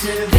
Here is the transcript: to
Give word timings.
to 0.00 0.37